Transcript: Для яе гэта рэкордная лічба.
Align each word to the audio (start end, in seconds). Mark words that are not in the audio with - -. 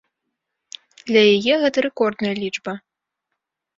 Для 1.11 1.21
яе 1.35 1.55
гэта 1.65 1.77
рэкордная 1.89 2.35
лічба. 2.43 2.73